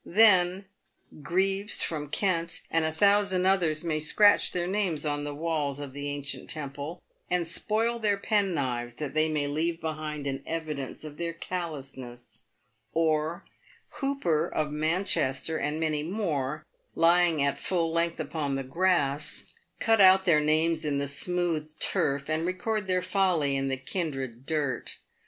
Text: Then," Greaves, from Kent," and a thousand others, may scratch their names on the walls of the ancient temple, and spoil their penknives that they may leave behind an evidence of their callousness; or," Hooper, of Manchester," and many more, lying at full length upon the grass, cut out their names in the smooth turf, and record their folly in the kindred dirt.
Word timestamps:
Then," 0.03 0.65
Greaves, 1.21 1.83
from 1.83 2.09
Kent," 2.09 2.61
and 2.71 2.83
a 2.83 2.91
thousand 2.91 3.45
others, 3.45 3.83
may 3.83 3.99
scratch 3.99 4.51
their 4.51 4.65
names 4.65 5.05
on 5.05 5.25
the 5.25 5.35
walls 5.35 5.79
of 5.79 5.93
the 5.93 6.09
ancient 6.09 6.49
temple, 6.49 7.03
and 7.29 7.47
spoil 7.47 7.99
their 7.99 8.17
penknives 8.17 8.95
that 8.95 9.13
they 9.13 9.29
may 9.29 9.45
leave 9.45 9.79
behind 9.79 10.25
an 10.25 10.41
evidence 10.47 11.03
of 11.03 11.17
their 11.17 11.33
callousness; 11.33 12.45
or," 12.93 13.45
Hooper, 13.99 14.47
of 14.47 14.71
Manchester," 14.71 15.59
and 15.59 15.79
many 15.79 16.01
more, 16.01 16.65
lying 16.95 17.43
at 17.43 17.59
full 17.59 17.91
length 17.91 18.19
upon 18.19 18.55
the 18.55 18.63
grass, 18.63 19.53
cut 19.79 20.01
out 20.01 20.25
their 20.25 20.41
names 20.41 20.83
in 20.83 20.97
the 20.97 21.07
smooth 21.07 21.77
turf, 21.79 22.27
and 22.27 22.47
record 22.47 22.87
their 22.87 23.03
folly 23.03 23.55
in 23.55 23.67
the 23.67 23.77
kindred 23.77 24.47
dirt. 24.47 24.95